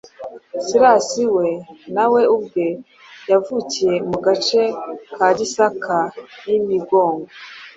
Silas 0.67 1.09
we 1.35 1.49
nawe 1.95 2.21
ubwe 2.35 2.67
yavukiye 3.29 3.95
mu 4.09 4.17
gace 4.25 4.61
ka 5.15 5.27
Gisaka 5.37 5.97
y’i 6.49 6.59
Migongo. 6.67 7.27